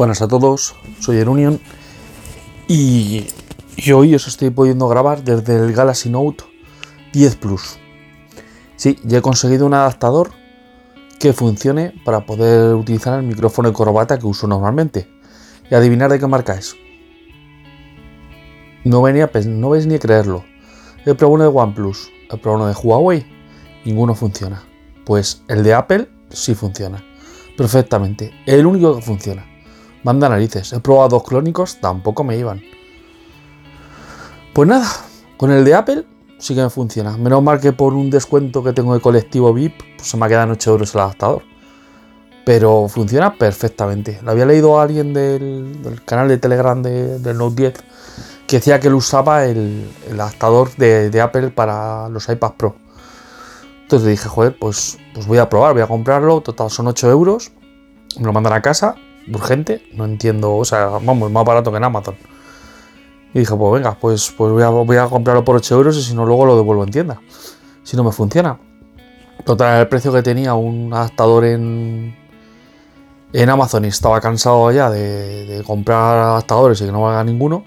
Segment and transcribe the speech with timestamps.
[0.00, 1.60] Buenas a todos, soy Erunion
[2.66, 3.26] y,
[3.76, 6.42] y, hoy os estoy pudiendo grabar desde el Galaxy Note
[7.12, 7.78] 10 Plus.
[8.76, 10.30] Sí, ya he conseguido un adaptador
[11.18, 15.06] que funcione para poder utilizar el micrófono de corbata que uso normalmente.
[15.70, 16.76] Y adivinar de qué marca es.
[18.84, 20.46] No venía, no vais ni a creerlo.
[21.04, 23.26] He probado uno de OnePlus, he probado uno de Huawei,
[23.84, 24.62] ninguno funciona.
[25.04, 27.04] Pues el de Apple sí funciona.
[27.54, 28.32] Perfectamente.
[28.46, 29.49] El único que funciona.
[30.02, 30.72] Manda narices.
[30.72, 32.62] He probado dos clónicos, tampoco me iban.
[34.54, 34.88] Pues nada,
[35.36, 36.04] con el de Apple
[36.38, 37.16] sí que me funciona.
[37.16, 40.50] Menos mal que por un descuento que tengo de colectivo VIP, pues se me quedan
[40.50, 41.42] 8 euros el adaptador.
[42.46, 44.18] Pero funciona perfectamente.
[44.22, 47.74] Lo había leído alguien del, canal de Telegram del Note 10
[48.46, 52.74] que decía que él usaba el, adaptador de, Apple para los iPad Pro.
[53.82, 56.40] Entonces dije, joder, pues, pues voy a probar, voy a comprarlo.
[56.40, 57.52] Total, son 8 euros.
[58.18, 58.96] Me lo mandan a casa
[59.28, 62.16] urgente, no entiendo, o sea, vamos, más barato que en Amazon.
[63.32, 66.26] Y dije, pues venga, pues, pues voy, a, comprarlo por 8 euros y si no,
[66.26, 67.20] luego lo devuelvo en tienda.
[67.82, 68.58] Si no me funciona.
[69.44, 72.14] Total, el precio que tenía un adaptador en,
[73.32, 77.64] en Amazon y estaba cansado ya de, comprar adaptadores y que no valga ninguno.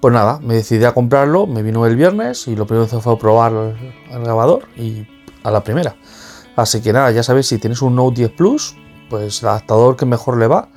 [0.00, 3.02] Pues nada, me decidí a comprarlo, me vino el viernes y lo primero que hice
[3.02, 3.52] fue probar
[4.10, 5.06] el grabador y
[5.42, 5.96] a la primera.
[6.54, 8.76] Así que nada, ya sabéis, si tienes un Note 10 Plus,
[9.08, 10.68] pues el adaptador que mejor le va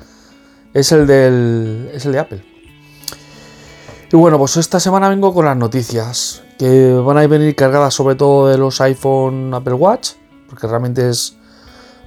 [0.74, 2.46] es el, del, es el de Apple.
[4.12, 8.16] Y bueno, pues esta semana vengo con las noticias que van a venir cargadas sobre
[8.16, 10.12] todo de los iPhone Apple Watch,
[10.50, 11.38] porque realmente es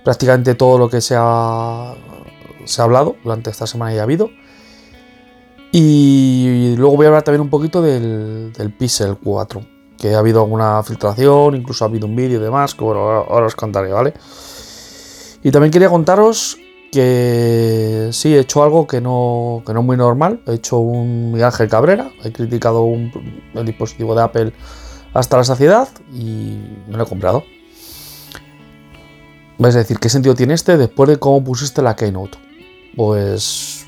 [0.05, 1.95] prácticamente todo lo que se ha,
[2.65, 4.31] se ha hablado durante esta semana y ha habido.
[5.71, 9.65] Y luego voy a hablar también un poquito del, Pixel 4,
[9.97, 13.47] que ha habido alguna filtración, incluso ha habido un vídeo y demás, que bueno, ahora
[13.47, 14.13] os contaré, ¿vale?
[15.43, 16.59] Y también quería contaros
[16.93, 20.43] que sí, he hecho algo que no, que no es muy normal.
[20.47, 23.11] He hecho un Miguel Ángel Cabrera, he criticado un,
[23.55, 24.53] el dispositivo de Apple
[25.15, 27.45] hasta la saciedad y me lo he comprado.
[29.59, 32.39] Vais a decir, ¿qué sentido tiene este después de cómo pusiste la Keynote?
[32.95, 33.87] Pues,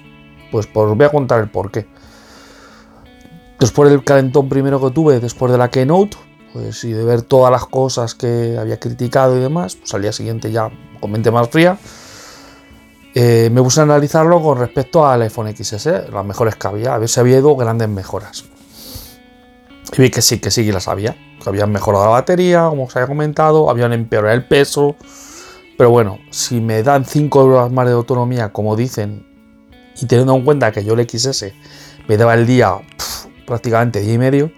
[0.51, 1.87] pues, pues os voy a contar el porqué.
[3.61, 6.17] Después del calentón primero que tuve después de la Keynote,
[6.53, 10.13] pues y de ver todas las cosas que había criticado y demás, pues al día
[10.13, 10.71] siguiente ya
[11.05, 11.77] con mente más fría,
[13.15, 16.99] eh, me puse a analizarlo con respecto al iPhone XS, las mejores que había, a
[16.99, 18.47] ver si había ido grandes mejoras.
[19.93, 22.97] Y vi que sí, que sí que las había, habían mejorado la batería, como os
[22.97, 24.97] había comentado, habían empeorado el peso,
[25.77, 29.27] pero bueno, si me dan 5 horas más de autonomía, como dicen,
[30.01, 31.53] y teniendo en cuenta que yo el XS
[32.09, 32.79] me daba el día
[33.47, 34.51] prácticamente día y medio,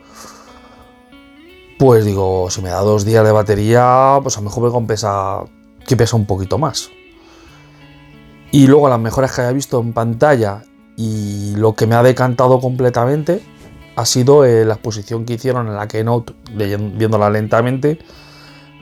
[1.76, 5.42] pues digo, si me da dos días de batería, pues a lo mejor me compensa
[5.86, 6.90] que pesa un poquito más.
[8.50, 10.62] Y luego las mejoras que haya visto en pantalla
[10.96, 13.42] y lo que me ha decantado completamente
[13.96, 17.98] ha sido eh, la exposición que hicieron en la Keynote, viéndola lentamente,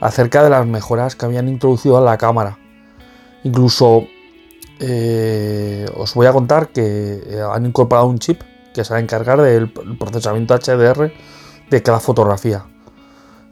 [0.01, 2.59] acerca de las mejoras que habían introducido en la cámara.
[3.43, 4.07] Incluso
[4.79, 8.41] eh, os voy a contar que eh, han incorporado un chip
[8.73, 11.11] que se va a encargar del procesamiento HDR
[11.69, 12.65] de cada fotografía.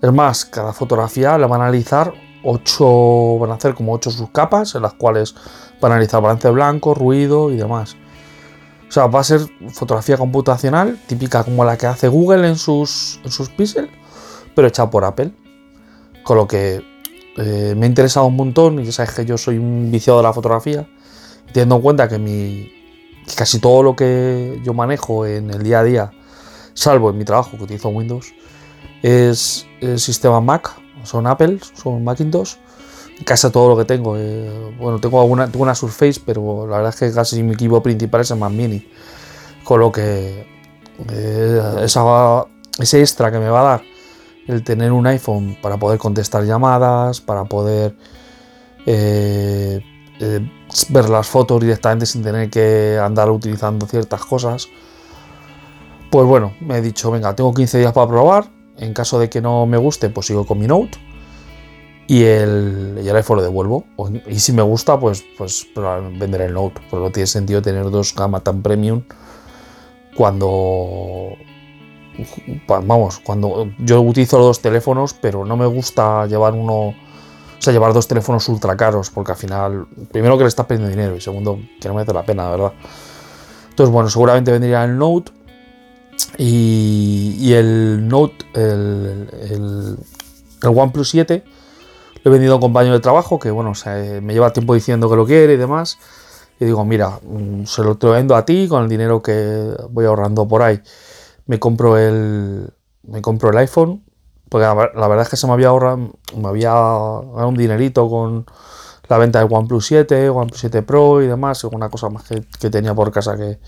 [0.01, 4.75] Es más, cada fotografía la van a analizar 8, van a hacer como 8 subcapas
[4.75, 5.35] en las cuales
[5.81, 7.95] van a analizar balance blanco, ruido y demás.
[8.87, 13.19] O sea, va a ser fotografía computacional, típica como la que hace Google en sus,
[13.25, 13.89] sus Pixel,
[14.55, 15.31] pero hecha por Apple.
[16.23, 16.83] Con lo que
[17.37, 20.23] eh, me ha interesado un montón, y ya sabes que yo soy un viciado de
[20.23, 20.87] la fotografía,
[21.51, 22.71] teniendo en cuenta que, mi,
[23.35, 26.11] casi todo lo que yo manejo en el día a día,
[26.75, 28.33] salvo en mi trabajo que utilizo Windows,
[29.01, 32.55] es el sistema Mac, son Apple, son Macintosh.
[33.25, 34.15] Casi todo lo que tengo.
[34.17, 38.21] Eh, bueno, tengo tengo una Surface, pero la verdad es que casi mi equipo principal
[38.21, 38.87] es el Mac Mini.
[39.63, 40.45] Con lo que
[41.09, 42.45] eh, esa,
[42.79, 43.81] ese extra que me va a dar
[44.47, 47.95] el tener un iPhone para poder contestar llamadas, para poder
[48.85, 49.81] eh,
[50.89, 54.67] ver las fotos directamente sin tener que andar utilizando ciertas cosas.
[56.09, 58.52] Pues bueno, me he dicho, venga, tengo 15 días para probar.
[58.77, 60.97] En caso de que no me guste, pues sigo con mi Note
[62.07, 63.85] y el, y el iPhone lo devuelvo.
[64.27, 66.81] Y si me gusta, pues, pues venderé el Note.
[66.89, 69.03] Porque no tiene sentido tener dos gamas tan premium
[70.15, 71.29] cuando.
[72.67, 76.89] Vamos, cuando yo utilizo los dos teléfonos, pero no me gusta llevar uno.
[76.89, 76.95] O
[77.65, 81.15] sea, llevar dos teléfonos ultra caros, porque al final, primero que le estás perdiendo dinero
[81.15, 82.73] y segundo, que no me hace la pena, verdad.
[83.69, 85.31] Entonces, bueno, seguramente vendría el Note
[86.37, 89.97] y, el Note, el, el,
[90.61, 91.43] el OnePlus 7
[92.23, 93.73] lo he vendido a un compañero de trabajo que, bueno,
[94.21, 95.99] me lleva tiempo diciendo que lo quiere y demás.
[96.59, 99.75] y digo, mira, mm, se lo te lo vendo a ti con el dinero que
[99.89, 100.81] voy ahorrando por ahí.
[101.47, 102.69] Me compro el,
[103.03, 104.03] me compro el iPhone,
[104.49, 104.73] porque la,
[105.07, 105.97] verdad es que se me había ahorrado,
[106.37, 108.45] me había dado un dinerito con
[109.09, 112.93] la venta del OnePlus 7, OnePlus 7 Pro y demás, una cosa más que, tenía
[112.93, 113.59] por casa que,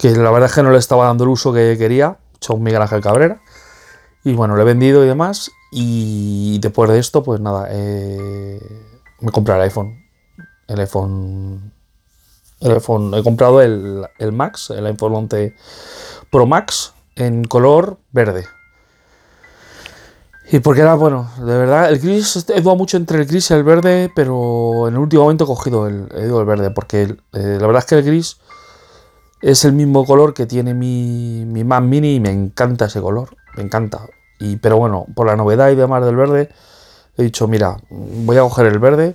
[0.00, 2.16] que la verdad es que no le estaba dando el uso que quería,
[2.48, 3.40] un Miguel Ángel Cabrera.
[4.24, 5.50] Y bueno, lo he vendido y demás.
[5.70, 8.60] Y después de esto, pues nada, eh,
[9.20, 10.02] me compré el iPhone.
[10.66, 11.72] El iPhone.
[12.60, 13.12] El iPhone.
[13.14, 15.54] He comprado el, el Max, el iPhone 11
[16.30, 18.46] Pro Max en color verde.
[20.50, 23.54] Y porque era, bueno, de verdad, el gris, he dudado mucho entre el gris y
[23.54, 27.66] el verde, pero en el último momento he cogido el, el verde, porque eh, la
[27.66, 28.38] verdad es que el gris
[29.40, 33.36] es el mismo color que tiene mi, mi Mac Mini y me encanta ese color,
[33.56, 34.06] me encanta.
[34.38, 36.50] Y, pero bueno, por la novedad y demás del verde,
[37.16, 39.14] he dicho, mira, voy a coger el verde,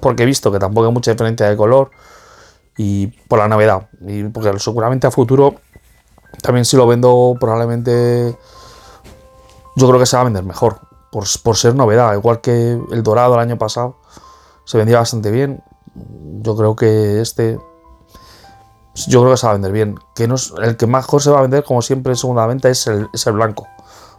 [0.00, 1.90] porque he visto que tampoco hay mucha diferencia de color,
[2.76, 5.56] y por la novedad, y porque seguramente a futuro,
[6.42, 8.36] también si lo vendo, probablemente
[9.76, 13.02] yo creo que se va a vender mejor, por, por ser novedad, igual que el
[13.02, 13.98] dorado el año pasado,
[14.64, 15.62] se vendía bastante bien,
[16.42, 17.58] yo creo que este
[19.08, 19.98] yo creo que se va a vender bien.
[20.14, 22.86] Que no el que mejor se va a vender, como siempre en segunda venta, es
[22.86, 23.66] el, es el blanco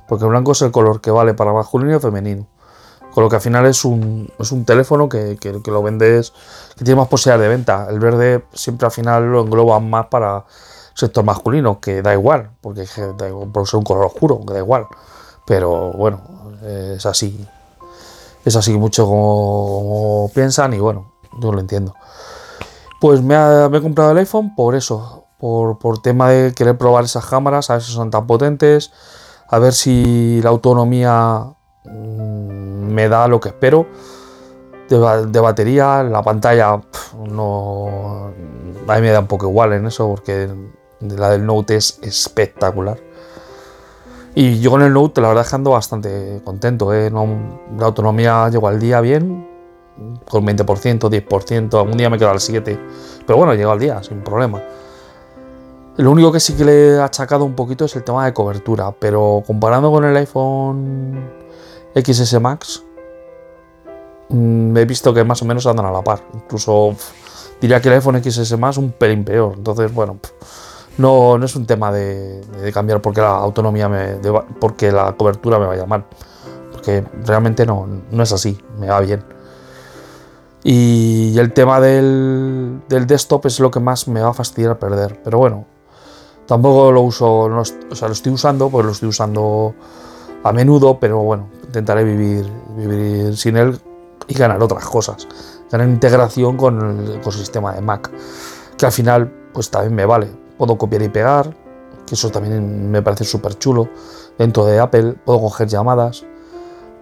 [0.07, 2.47] porque el blanco es el color que vale para masculino y femenino.
[3.13, 6.33] Con lo que al final es un, es un teléfono que, que, lo vendes,
[6.77, 7.87] que tiene más posibilidades de venta.
[7.89, 10.45] El verde siempre al final lo engloba más para
[10.93, 12.85] sector masculino, que da igual, porque
[13.17, 14.87] da igual, por ser un color oscuro, que da igual.
[15.45, 16.21] Pero bueno,
[16.63, 17.45] es así.
[18.45, 21.95] Es así mucho como, piensan y bueno, yo lo entiendo.
[22.99, 27.25] Pues me, he comprado el iPhone por eso, por, por tema de querer probar esas
[27.25, 28.91] cámaras, a ver si son tan potentes
[29.49, 31.45] a ver si la autonomía
[31.85, 33.87] mm, me da lo que espero.
[34.89, 36.81] De, batería, la pantalla
[37.29, 38.31] no.
[38.87, 40.49] A mí me da un poco igual en eso porque
[41.01, 42.97] la del Note es espectacular.
[44.33, 46.93] Y yo con el Note la verdad es que ando bastante contento.
[46.93, 47.11] ¿eh?
[47.11, 49.46] la autonomía llegó al día bien,
[50.29, 52.79] con 20%, 10%, algún día me quedo al 7%.
[53.25, 54.61] Pero bueno, llegó al día sin problema.
[55.97, 58.91] Lo único que sí que le he achacado un poquito es el tema de cobertura,
[58.91, 61.27] pero comparando con el iPhone
[61.95, 62.83] XS Max,
[64.29, 66.23] mm, he visto que más o menos andan a la par.
[66.35, 66.95] Incluso
[67.59, 69.55] diría que el iPhone XS Max un pelín peor.
[69.57, 70.19] Entonces, bueno,
[70.99, 72.41] no, no es un tema de,
[72.73, 74.17] cambiar porque la autonomía me,
[74.59, 76.05] porque la cobertura me vaya mal.
[76.71, 79.36] Porque realmente no, no es así, me va bien.
[80.69, 85.17] Y el tema del, desktop es lo que más me va a fastidiar perder.
[85.23, 85.65] Pero bueno,
[86.45, 89.75] Tampoco lo uso, o sea, lo estoy usando, pues lo estoy usando
[90.43, 93.77] a menudo, pero bueno, intentaré vivir, vivir sin él
[94.29, 95.27] y ganar otras cosas.
[95.69, 98.09] Ganar integración con el ecosistema de Mac,
[98.77, 100.29] que al final pues también me vale.
[100.57, 101.53] Puedo copiar y pegar,
[102.05, 103.89] que eso también me parece súper chulo.
[104.37, 106.25] Dentro de Apple puedo coger llamadas,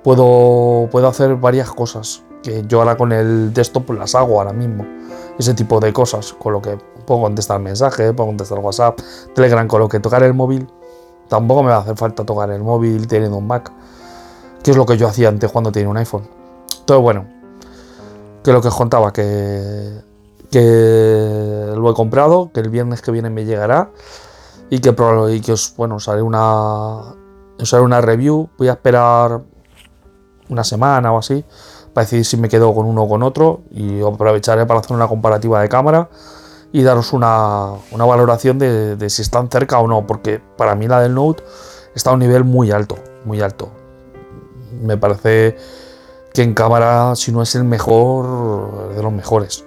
[0.04, 4.86] puedo, puedo hacer varias cosas que yo ahora con el desktop las hago ahora mismo.
[5.40, 9.00] Ese tipo de cosas, con lo que puedo contestar mensajes, puedo contestar WhatsApp,
[9.34, 10.68] Telegram, con lo que tocar el móvil,
[11.28, 13.72] tampoco me va a hacer falta tocar el móvil teniendo un Mac,
[14.64, 16.28] que es lo que yo hacía antes cuando tenía un iPhone.
[16.80, 17.26] Entonces, bueno,
[18.44, 20.02] que lo que os contaba, que,
[20.52, 23.90] que lo he comprado, que el viernes que viene me llegará
[24.70, 24.96] y que,
[25.32, 27.16] y que os, bueno, os haré una,
[27.60, 28.50] os haré una review.
[28.58, 29.42] Voy a esperar
[30.48, 31.44] una semana o así
[31.96, 35.08] para decidir si me quedo con uno o con otro y aprovecharé para hacer una
[35.08, 36.10] comparativa de cámara
[36.74, 41.16] y daros una, valoración de, si están cerca o no, porque para mí la del
[41.16, 41.42] Note
[41.96, 43.70] está a un nivel muy alto, muy alto.
[44.82, 45.56] Me parece
[46.34, 49.64] que en cámara, si no es el mejor, de los mejores.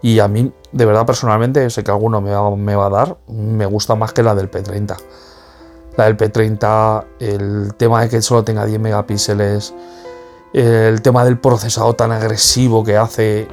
[0.00, 3.18] Y a mí, de verdad, personalmente, sé que alguno me va, me va a dar,
[3.28, 4.96] me gusta más que la del P30.
[5.98, 9.74] La del P30, el tema de que solo tenga 10 megapíxeles,
[10.52, 13.48] el tema del procesado tan agresivo que hace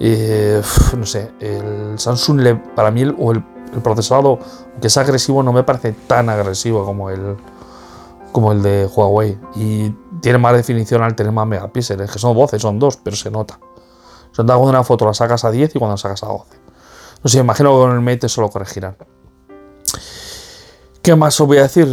[0.00, 0.62] eh,
[0.96, 2.40] no sé, el Samsung
[2.74, 3.42] para mí el, o el,
[3.82, 4.38] procesado,
[4.80, 7.36] que es agresivo, no me parece tan agresivo como el,
[8.32, 9.38] como el de Huawei.
[9.56, 9.90] Y
[10.20, 13.58] tiene más definición al tener más megapíxeles, que son 12, son 2, pero se nota.
[14.38, 16.44] Nota cuando una foto la sacas a 10 y cuando la sacas a 12.
[17.24, 18.96] No sé, imagino que con el Mate eso lo corregirán.
[21.02, 21.86] ¿Qué más os voy a decir?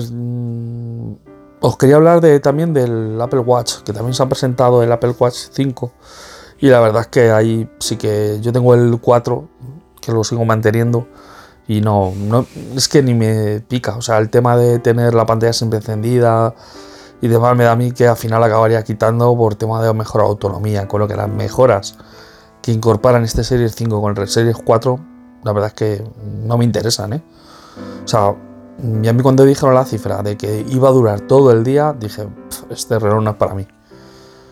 [1.67, 5.15] Os quería hablar de, también del Apple Watch, que también se ha presentado el Apple
[5.17, 5.91] Watch 5
[6.59, 9.47] y la verdad es que ahí sí que yo tengo el 4,
[9.99, 11.07] que lo sigo manteniendo.
[11.67, 12.45] Y no, no,
[12.75, 13.97] es que ni me pica.
[13.97, 16.53] O sea, el tema de tener la pantalla siempre encendida
[17.19, 20.21] y demás me da a mí que al final acabaría quitando por tema de mejor
[20.21, 20.87] autonomía.
[20.87, 21.97] Con lo que las mejoras
[22.61, 24.99] que incorporan este Series 5 con el Series 4,
[25.43, 26.03] la verdad es que
[26.43, 27.23] no me interesan, ¿eh?
[28.03, 28.35] O sea,
[28.81, 31.95] y a mí cuando dijeron la cifra de que iba a durar todo el día,
[31.97, 32.27] dije,
[32.69, 33.65] este reloj no es para mí.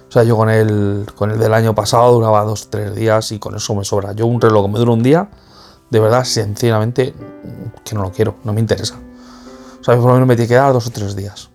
[0.08, 3.40] O sea, yo con el, con el del año pasado duraba dos, tres días y
[3.40, 4.14] con eso me sobra.
[4.14, 5.30] Yo un reloj que me dura un día,
[5.90, 7.14] de verdad, sencillamente,
[7.84, 8.96] que no lo quiero, no me interesa.
[9.82, 11.50] O sea, por lo menos me tiene que dar dos o tres días.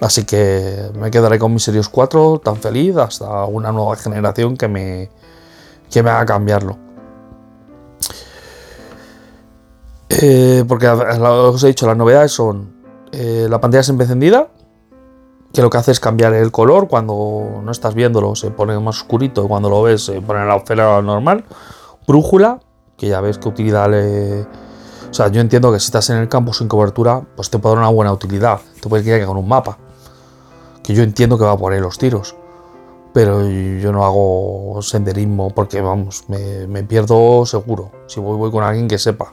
[0.00, 4.68] Así que me quedaré con mi Series 4 tan feliz hasta una nueva generación que
[4.68, 5.10] me,
[5.90, 6.85] que me haga cambiarlo.
[10.08, 12.76] Eh, porque os he dicho, las novedades son
[13.12, 14.48] eh, la pantalla siempre encendida,
[15.52, 18.98] que lo que hace es cambiar el color cuando no estás viéndolo, se pone más
[18.98, 21.44] oscurito y cuando lo ves se pone la esfera normal.
[22.06, 22.60] Brújula,
[22.96, 24.42] que ya ves qué utilidad le.
[24.42, 27.74] O sea, yo entiendo que si estás en el campo sin cobertura, pues te puede
[27.74, 28.60] dar una buena utilidad.
[28.80, 29.78] Te puede ir con un mapa.
[30.82, 32.36] Que yo entiendo que va por ahí los tiros.
[33.12, 37.92] Pero yo no hago senderismo porque, vamos, me, me pierdo seguro.
[38.08, 39.32] Si voy, voy con alguien que sepa.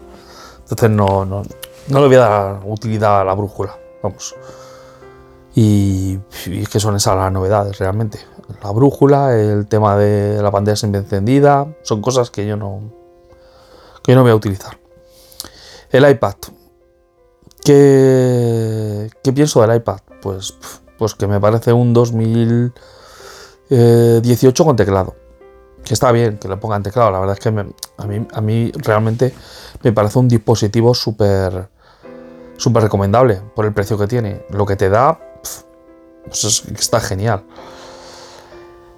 [0.63, 1.43] Entonces no, no,
[1.89, 3.77] no le voy a dar utilidad a la brújula.
[4.01, 4.35] Vamos.
[5.55, 6.17] Y,
[6.47, 8.17] es que son esas las novedades realmente.
[8.63, 12.81] La brújula, el tema de la pantalla siempre encendida, son cosas que yo no,
[14.03, 14.77] que yo no voy a utilizar.
[15.91, 16.33] El iPad.
[17.63, 19.99] ¿Qué, ¿Qué, pienso del iPad?
[20.21, 20.53] Pues,
[20.97, 25.22] pues que me parece un 2018 con teclado
[25.83, 27.11] que está bien que le pongan teclado.
[27.11, 29.33] La verdad es que a, mí, a mí realmente
[29.83, 31.69] me parece un dispositivo súper
[32.57, 34.45] súper recomendable por el precio que tiene.
[34.49, 35.19] Lo que te da
[36.25, 37.43] pues está genial.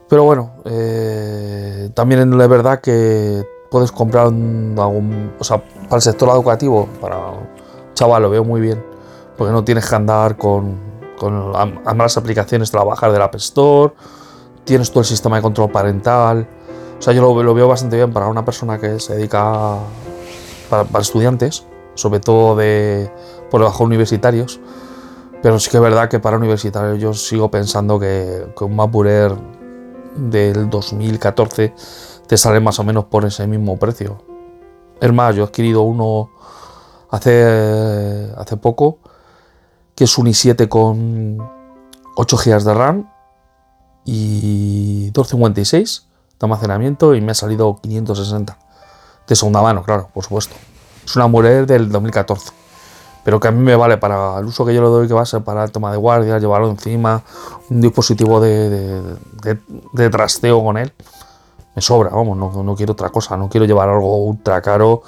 [0.07, 6.29] Pero bueno, eh, también es verdad que puedes comprar algún, o sea, para el sector
[6.29, 7.17] educativo, para
[7.95, 8.83] chaval, lo veo muy bien,
[9.35, 10.77] porque no tienes que andar con,
[11.17, 13.93] con las aplicaciones, trabajar del App Store,
[14.63, 16.47] tienes todo el sistema de control parental,
[16.97, 19.79] o sea, yo lo, veo bastante bien para una persona que se dedica
[20.69, 23.11] para, estudiantes, sobre todo de
[23.51, 24.59] por debajo universitarios.
[25.41, 29.35] Pero sí que es verdad que para universitarios yo sigo pensando que, un Mapurer
[30.15, 31.73] del 2014
[32.25, 34.23] te sale más o menos por ese mismo precio.
[34.99, 36.31] Es más, yo he adquirido uno
[37.11, 38.99] hace, hace poco,
[39.93, 41.37] que es un i7 con
[42.15, 43.09] 8 GB de RAM
[44.05, 46.04] y 256
[46.39, 48.57] de almacenamiento y me ha salido 560.
[49.27, 50.55] De segunda mano, claro, por supuesto.
[51.05, 52.51] Es una mujer del 2014.
[53.23, 55.23] Pero que a mí me vale para el uso que yo le doy, que va
[55.23, 57.23] a ser para el toma de guardia, llevarlo encima,
[57.71, 59.17] un dispositivo de,
[60.11, 60.93] trasteo con él.
[61.75, 65.01] Me sobra, vamos, no, quiero otra cosa, no quiero llevar algo ultra caro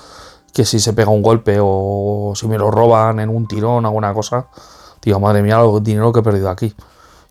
[0.52, 4.12] que si se pega un golpe o si me lo roban en un tirón, alguna
[4.12, 4.48] cosa,
[5.04, 6.74] digo, madre mía, el dinero que he perdido aquí.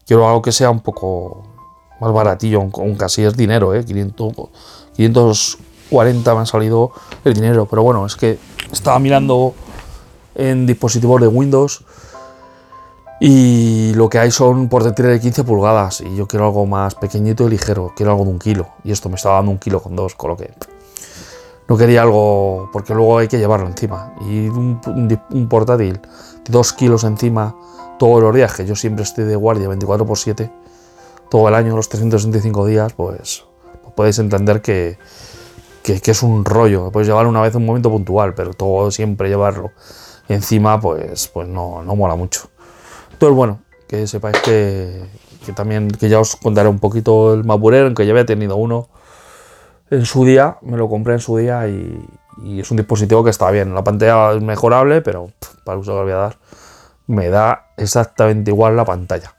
[0.07, 1.56] Quiero algo que sea un poco
[2.01, 3.85] más baratillo, aunque casi es dinero, ¿eh?
[3.85, 4.35] 500,
[4.97, 6.93] 540 me ha salido
[7.25, 8.39] el dinero, pero bueno, es que
[8.73, 9.55] estaba mirando
[10.35, 11.85] en dispositivos de Windows
[13.19, 17.47] y lo que hay son portátiles de 15 pulgadas y yo quiero algo más pequeñito
[17.47, 19.97] y ligero, quiero algo de un kilo y esto me estaba dando un kilo con
[19.97, 20.53] dos, con lo que
[21.67, 27.05] no quería algo porque luego hay que llevarlo encima y un, portátil de 2 kilos
[27.05, 27.57] encima
[27.99, 30.51] todos los días que yo siempre estoy de guardia 24 x 7
[31.37, 33.45] todo el año, los 365 días, pues,
[33.83, 34.97] pues podéis entender que,
[35.85, 36.91] es un rollo.
[36.91, 39.73] Puedes llevarlo una vez un momento puntual, pero todo siempre llevarlo
[40.31, 42.49] encima, pues, pues no, no mola mucho.
[43.13, 45.05] Entonces, bueno, que sepáis que,
[45.55, 48.89] también, que ya os contaré un poquito el Mapurero, aunque ya había tenido uno
[49.91, 52.03] en su día, me lo compré en su día y,
[52.59, 53.75] es un dispositivo que está bien.
[53.75, 55.33] La pantalla es mejorable, pero
[55.65, 56.39] para el uso que voy a dar,
[57.07, 59.36] me da exactamente igual la pantalla.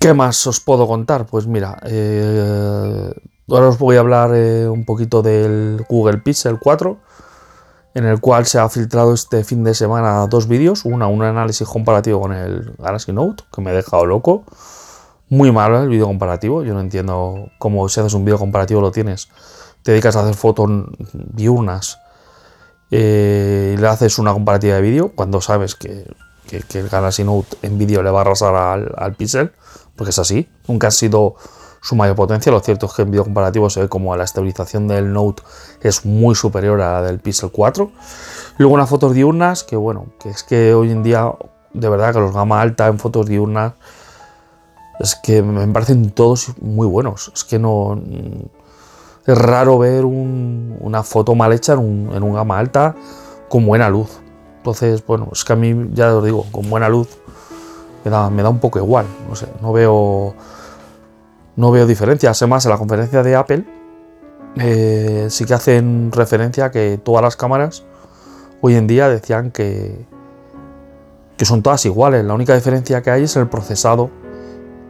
[0.00, 1.26] ¿Qué más os puedo contar?
[1.26, 3.12] Pues mira, eh,
[3.50, 6.96] ahora os voy a hablar eh, un poquito del Google Pixel 4,
[7.92, 10.86] en el cual se ha filtrado este fin de semana dos vídeos.
[10.86, 14.44] Una, un análisis comparativo con el Galaxy Note, que me ha dejado loco.
[15.28, 16.64] Muy malo el vídeo comparativo.
[16.64, 19.28] Yo no entiendo cómo si haces un vídeo comparativo lo tienes.
[19.82, 20.70] Te dedicas a hacer fotos
[21.12, 21.98] diurnas
[22.90, 26.06] eh, y le haces una comparativa de vídeo cuando sabes que,
[26.50, 28.56] el Galaxy Note en vídeo le va a arrasar
[28.96, 29.52] al Pixel
[30.00, 31.34] porque es así, nunca ha sido
[31.82, 32.50] su mayor potencia.
[32.50, 35.42] Lo cierto es que en vídeo comparativo se ve como la estabilización del Note
[35.82, 37.92] es muy superior a la del Pixel 4.
[38.56, 41.30] Luego unas fotos diurnas, que bueno, que es que hoy en día,
[41.74, 43.74] de verdad, que los gama alta en fotos diurnas,
[45.00, 47.30] es que me parecen todos muy buenos.
[47.34, 48.00] Es que no.
[49.26, 52.94] Es raro ver una foto mal hecha en un, en un gama alta
[53.50, 54.08] con buena luz.
[54.56, 57.19] Entonces, bueno, es que a mí, ya os digo, con buena luz
[58.04, 60.34] me da, un poco igual, no sé, no veo...
[61.56, 62.40] No veo diferencias.
[62.40, 63.64] Además, en la conferencia de Apple
[64.56, 67.84] eh, sí que hacen referencia a que todas las cámaras
[68.60, 70.06] hoy en día decían que,
[71.36, 72.24] que son todas iguales.
[72.24, 74.10] La única diferencia que hay es el procesado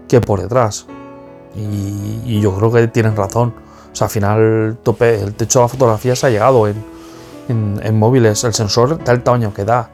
[0.08, 0.86] que por detrás.
[1.54, 3.54] Y, yo creo que tienen razón.
[3.92, 6.82] O sea, al final tope, el techo de la fotografía se ha llegado en,
[7.48, 8.42] en, móviles.
[8.44, 9.90] El sensor da el tamaño que da.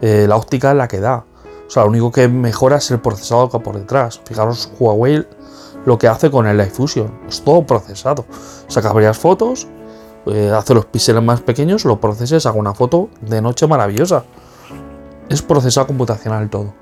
[0.00, 1.24] Eh, la óptica es la que da.
[1.68, 4.20] O sea, lo único que mejora es el procesado que por detrás.
[4.24, 5.24] Fijaros, Huawei
[5.84, 7.10] lo que hace con el Light Fusion.
[7.28, 8.24] Es todo procesado.
[8.66, 9.68] Saca varias fotos,
[10.26, 14.24] eh, hace los píxeles más pequeños, lo proceses, haga una foto de noche maravillosa.
[15.28, 16.74] Es procesado computacional todo.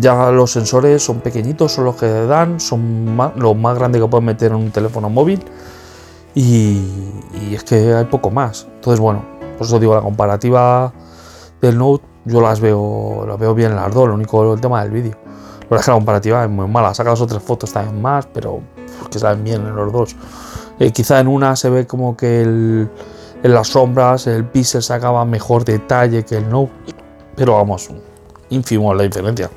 [0.00, 4.24] Ya los sensores son pequeñitos, son los que dan, son lo más grande que pueden
[4.24, 5.44] meter en un teléfono móvil.
[6.34, 6.82] Y,
[7.52, 8.66] es que hay poco más.
[8.74, 9.24] Entonces, bueno,
[9.58, 10.92] por eso digo, la comparativa
[11.60, 14.92] del Note, yo las veo, las veo bien las dos, lo único el tema del
[14.92, 15.16] vídeo.
[15.70, 18.60] La es que la comparativa es muy mala, saca dos o fotos también más, pero
[19.10, 20.16] que saben bien en los dos.
[20.78, 22.90] Eh, quizá en una se ve como que en
[23.42, 26.72] las sombras el pixel sacaba mejor detalle que el Note,
[27.36, 27.88] pero vamos,
[28.50, 29.50] ínfimo la diferencia.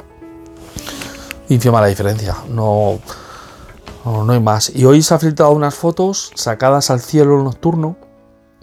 [1.49, 2.99] Ínfima la diferencia, no,
[4.05, 4.69] no, hay más.
[4.75, 7.95] Y hoy se han filtrado unas fotos sacadas al cielo nocturno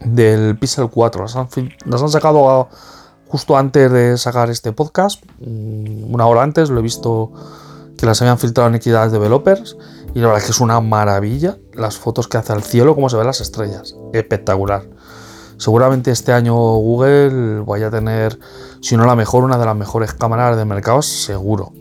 [0.00, 1.23] del Pixel 4.
[1.23, 1.49] Las han,
[1.87, 2.68] las han sacado
[3.34, 7.32] justo antes de sacar este podcast, mm, una hora antes, lo he visto
[7.98, 9.76] que las habían filtrado en Equidad Developers
[10.14, 13.08] y la verdad es que es una maravilla las fotos que hace al cielo, cómo
[13.08, 13.96] se ven las estrellas.
[14.12, 14.84] Espectacular.
[15.56, 18.38] Seguramente este año Google vaya a tener,
[18.80, 21.72] si no la mejor, una de las mejores cámaras de mercado, seguro.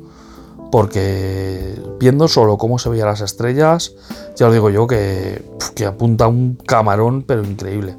[0.71, 3.93] Porque viendo solo cómo se veían las estrellas,
[4.35, 7.95] ya lo digo yo, que, que apunta un camarón, pero increíble.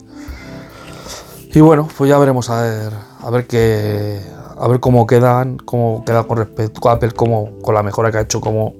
[1.54, 4.20] Y bueno, pues ya veremos a ver, a ver qué,
[4.58, 8.18] a ver cómo quedan, cómo queda con respecto a Apple, cómo, con la mejora que
[8.18, 8.74] ha hecho, cómo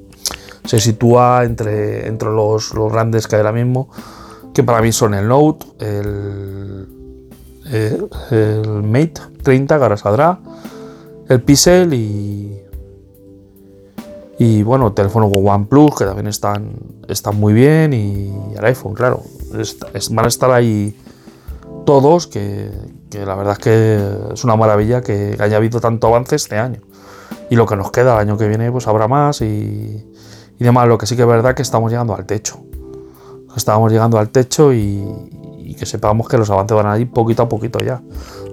[0.65, 3.89] se sitúa entre, entre los, los grandes que hay ahora mismo
[4.53, 6.87] que para mí son el Note, el,
[7.71, 10.39] el, Mate 30 que ahora saldrá,
[11.29, 12.63] el Pixel y,
[14.39, 16.71] y bueno, el teléfono OnePlus que también están,
[17.09, 19.23] están muy bien y el iPhone, claro,
[20.11, 20.97] van a estar ahí
[21.85, 22.71] todos que,
[23.19, 26.81] la verdad es que es una maravilla que haya habido tanto avance este año.
[27.51, 29.45] Y lo que nos queda el año que viene pues habrá más y,
[30.59, 30.89] y demás.
[30.89, 32.61] Lo que sí que es verdad que estamos llegando al techo
[33.57, 35.31] estábamos llegando al techo y,
[35.79, 38.01] que sepamos que los avances van a ir poquito a poquito ya.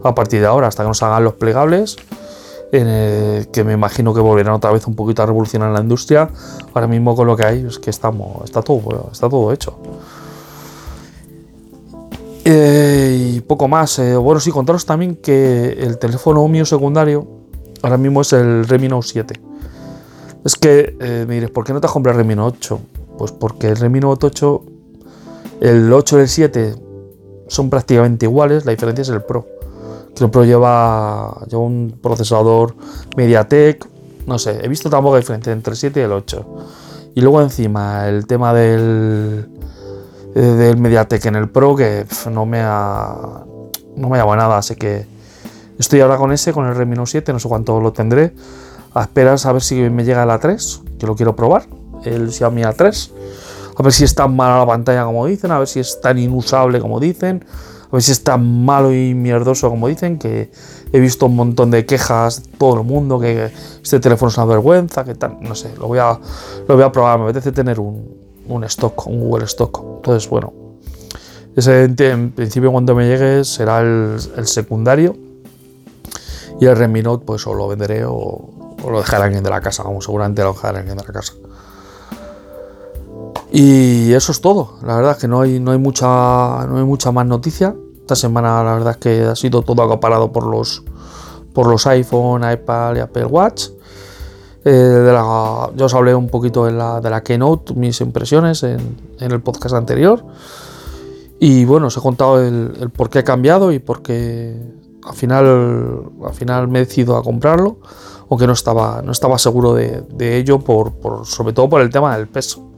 [0.03, 1.97] A partir de ahora, hasta que nos hagan los plegables,
[2.71, 6.29] que me imagino que volverán otra vez un poquito a revolucionar la industria.
[6.73, 9.77] Ahora mismo con lo que hay es que estamos, está todo, está todo hecho.
[13.51, 13.99] Poco más.
[13.99, 17.27] Eh, bueno, sí, contaros también que el teléfono mío secundario
[17.81, 19.41] ahora mismo es el Redmi Note 7.
[20.45, 22.79] Es que eh, me diréis, ¿por qué no te has comprado el Redmi Note 8?
[23.17, 24.63] Pues porque el Redmi Note 8
[25.59, 26.75] el 8 y el 7
[27.49, 29.45] son prácticamente iguales, la diferencia es el Pro.
[30.15, 32.73] Que el Pro lleva, lleva un procesador
[33.17, 33.85] MediaTek,
[34.27, 36.45] no sé, he visto tampoco diferencia entre el 7 y el 8.
[37.15, 39.49] Y luego encima el tema del,
[40.33, 43.43] del MediaTek en el Pro que no me ha
[43.95, 45.05] no me llama nada, así que
[45.77, 48.33] estoy ahora con ese, con el Redmi Note 7, no sé cuánto lo tendré.
[48.93, 51.65] A esperar a ver si me llega el A3, que lo quiero probar,
[52.05, 53.11] el Xiaomi A3
[53.81, 56.17] a ver si es tan mala la pantalla como dicen, a ver si es tan
[56.17, 57.43] inusable como dicen,
[57.89, 60.51] a ver si es tan malo y mierdoso como dicen, que
[60.91, 64.45] he visto un montón de quejas de todo el mundo, que este teléfono es una
[64.45, 66.19] vergüenza, que tal, no sé, lo voy a,
[66.67, 69.81] lo voy a probar, me apetece tener un, un stock, un Google Stock.
[69.97, 70.53] Entonces, bueno,
[71.55, 75.15] ese en principio cuando me llegue será el, secundario
[76.59, 78.49] y el Redmi Note pues o lo venderé o,
[78.89, 81.33] lo dejaré alguien de la casa, como seguramente lo dejaré alguien de la casa.
[83.51, 84.77] Y eso es todo.
[84.85, 87.75] La verdad es que no hay, no hay, mucha, no hay mucha más noticia.
[87.99, 90.83] Esta semana la verdad es que ha sido todo acaparado por los,
[91.53, 93.67] por los iPhone, iPad y Apple Watch.
[94.63, 95.13] Eh,
[95.75, 100.23] yo os hablé un poquito de la, Keynote, mis impresiones en, el podcast anterior.
[101.39, 104.55] Y bueno, os he contado el, por qué he cambiado y por qué
[105.03, 107.77] al final, al final me he decidido a comprarlo,
[108.29, 110.93] aunque no estaba, no estaba seguro de, ello, por,
[111.25, 112.71] sobre todo por el tema del peso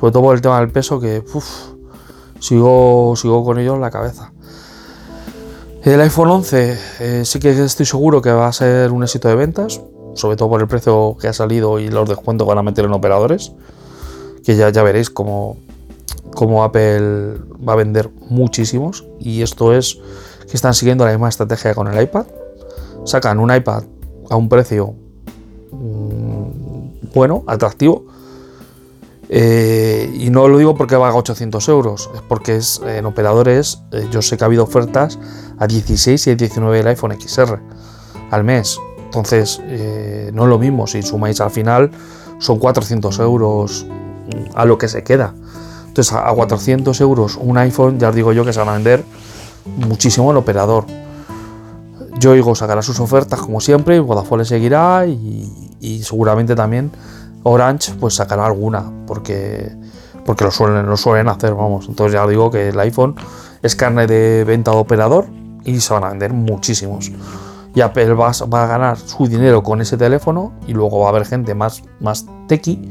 [0.00, 1.22] sobre todo por el tema del peso que
[2.38, 4.32] sigo, sigo con ello en la cabeza.
[5.84, 9.34] El iPhone 11 eh, sí que estoy seguro que va a ser un éxito de
[9.34, 9.80] ventas,
[10.14, 12.84] sobre todo por el precio que ha salido y los descuentos que van a meter
[12.84, 13.52] en operadores,
[14.44, 15.56] que ya, ya veréis cómo,
[16.34, 19.98] cómo Apple va a vender muchísimos y esto es
[20.48, 22.26] que están siguiendo la misma estrategia con el iPad.
[23.04, 23.84] Sacan un iPad
[24.28, 24.94] a un precio
[25.72, 28.04] mm, bueno, atractivo,
[29.32, 34.08] Eh, y no lo digo porque valga 800 euros, es porque es, en operadores eh,
[34.10, 35.20] yo sé que ha habido ofertas
[35.56, 37.60] a 16 y a 19 el iPhone XR
[38.32, 38.76] al mes.
[39.10, 41.90] Entonces, eh, no es lo mismo, si sumáis al final
[42.38, 43.84] son 400 euros
[44.54, 45.34] a lo que se queda.
[45.88, 49.04] Entonces, a 400 euros un iPhone, ya os digo yo que se van a vender
[49.78, 50.84] muchísimo el operador.
[52.20, 56.92] Yo digo, sacará sus ofertas como siempre, Vodafone le seguirá y, seguramente también
[57.42, 59.72] Orange pues sacará alguna, porque,
[60.24, 61.88] porque lo, suelen, lo suelen hacer, vamos.
[61.88, 63.16] Entonces ya os digo que el iPhone
[63.60, 65.26] es carne de venta de operador
[65.64, 67.10] y se van a vender muchísimos.
[67.74, 71.24] Y Apple va, a ganar su dinero con ese teléfono y luego va a haber
[71.24, 72.90] gente más, más tequi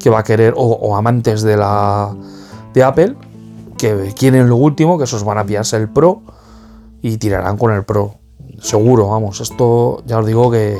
[0.00, 2.14] que va a querer, o, amantes de la
[2.74, 3.16] de Apple,
[3.78, 6.22] que quieren lo último, que esos van a pillarse el Pro
[7.02, 8.16] y tirarán con el Pro
[8.60, 10.76] seguro, vamos, esto ya os digo que,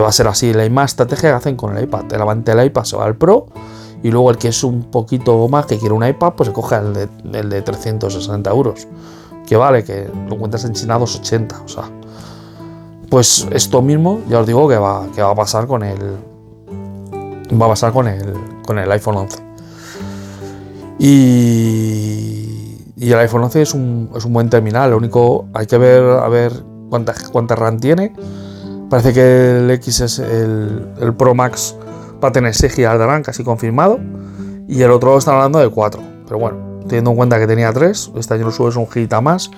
[0.00, 0.52] va a ser así.
[0.52, 2.12] La misma estrategia que hacen con el iPad.
[2.12, 3.46] El avante del iPad se va al Pro
[4.02, 6.76] y luego el que es un poquito más que quiere un iPad, pues se coge
[6.76, 8.86] el de, el de 360 euros.
[9.46, 11.90] Que vale, que lo encuentras en China 280, o sea.
[13.10, 16.16] Pues esto mismo, ya os digo que va, que va a pasar con el.
[17.60, 18.34] Va a pasar con el,
[18.66, 19.46] con el iPhone 11.
[20.98, 24.90] Y, el iPhone 11 es un, es un buen terminal.
[24.90, 26.52] Lo único, hay que ver a ver
[26.90, 28.12] cuánta, cuánta RAM tiene.
[28.90, 31.76] Parece que el X es el, Pro Max
[32.22, 34.00] va a tener 6 GB de RAM casi confirmado.
[34.68, 36.00] Y el otro está hablando de 4.
[36.26, 39.50] Pero bueno, teniendo en cuenta que tenía 3, este año lo subes un gigita más.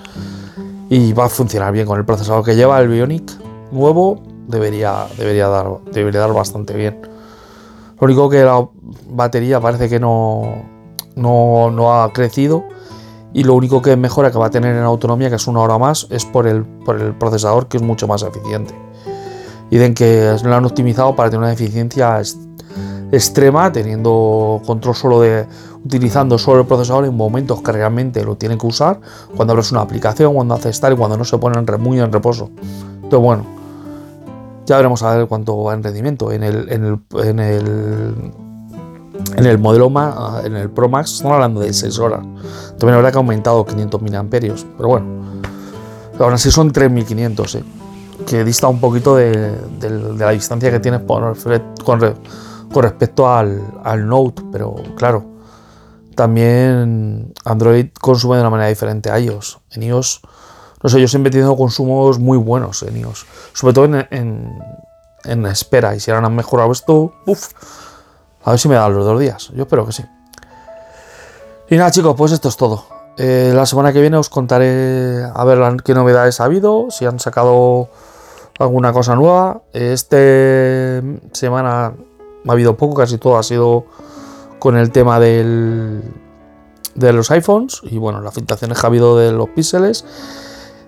[0.89, 3.31] Y va a funcionar bien con el procesador que lleva, el Bionic
[3.71, 6.99] nuevo, debería, debería, dar, debería dar bastante bien.
[7.99, 8.67] Lo único que la
[9.09, 10.63] batería parece que no,
[11.15, 12.63] no, no ha crecido
[13.33, 15.77] y lo único que mejora que va a tener en autonomía, que es una hora
[15.77, 18.73] más, es por el, por el procesador que es mucho más eficiente.
[19.69, 22.19] Dicen que lo han optimizado para tener una eficiencia
[23.11, 25.45] extrema, teniendo control solo de
[25.83, 28.99] utilizando solo el procesador en momentos que realmente lo tienen que usar,
[29.35, 32.49] cuando abres una aplicación, cuando haces tal y cuando no se pone muy en reposo.
[32.95, 33.45] Entonces, bueno,
[34.65, 36.31] ya veremos a ver cuánto va en rendimiento.
[36.31, 38.31] En el, en el, en el
[39.35, 42.21] en el modelo más, en el Pro Max, estamos hablando de 6 horas.
[42.77, 44.55] También habrá que ha aumentado 500 mAh, pero
[44.87, 45.05] bueno.
[46.19, 47.63] Ahora sí son 3500, ¿eh?
[48.27, 49.53] que dista un poquito de,
[50.17, 52.01] la distancia que tienes con,
[52.75, 55.25] respecto al, Note, pero claro,
[56.15, 59.59] también Android consume de una manera diferente a iOS.
[59.71, 60.21] En iOS,
[60.83, 65.95] no sé, yo siempre he tenido consumos muy buenos en iOS, sobre todo en, espera,
[65.95, 67.53] y si ahora han mejorado esto, uff
[68.43, 69.49] a ver si me dan los dos días.
[69.53, 70.03] Yo espero que sí.
[71.69, 72.85] Y nada, chicos, pues esto es todo.
[73.17, 77.19] Eh, la semana que viene os contaré a ver qué novedades ha habido, si han
[77.19, 77.89] sacado
[78.57, 79.61] alguna cosa nueva.
[79.73, 81.03] Este
[81.33, 81.93] semana
[82.47, 83.85] ha habido poco, casi todo ha sido
[84.59, 86.03] con el tema del,
[86.95, 90.05] de los iPhones y bueno, las filtraciones que ha habido de los píxeles.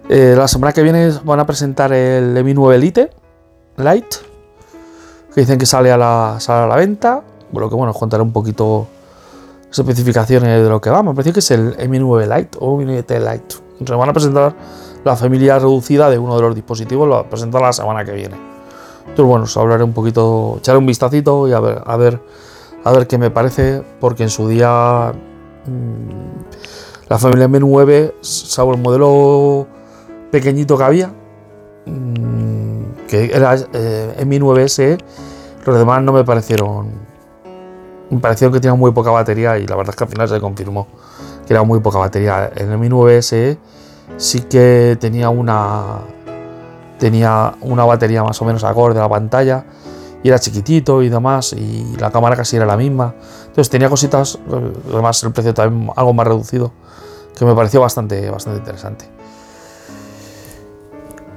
[0.10, 3.10] Eh, la semana que viene van a presentar el Mi 9 Lite
[3.78, 4.18] Lite,
[5.34, 7.24] que dicen que sale a la, sale a la venta.
[7.52, 8.88] Por lo que bueno, os contaré un poquito
[9.68, 11.02] las especificaciones de lo que va.
[11.04, 13.56] Me parece que es el Mi9 Lite o Mi 9 Lite.
[13.86, 14.54] Se van a presentar
[15.04, 18.51] la familia reducida de uno de los dispositivos, lo presentar la semana que viene.
[19.02, 22.22] Entonces bueno, os hablaré un poquito, echaré un vistacito y a ver, a ver,
[22.84, 25.14] a ver qué me parece, porque en su día
[25.66, 29.68] mmm, la familia Mi9, salvo el modelo
[30.32, 31.14] pequeñito que había,
[31.86, 34.98] mmm, que era eh, Mi9S,
[35.66, 37.12] los demás no me parecieron
[38.12, 40.40] me pareció que tenía muy poca batería y la verdad es que al final se
[40.42, 40.86] confirmó
[41.48, 42.52] que era muy poca batería.
[42.56, 43.58] En el Mi 9 SE
[44.18, 46.00] sí que tenía una
[47.02, 49.66] tenía una batería más o menos acorde a la pantalla
[50.22, 53.16] y era chiquitito y demás y la cámara casi era la misma.
[53.48, 54.38] Entonces tenía cositas,
[54.94, 56.72] además el precio también algo más reducido
[57.36, 59.10] que me pareció bastante bastante interesante.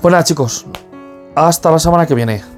[0.02, 0.66] Pues nada, chicos,
[1.34, 2.53] hasta la semana que viene.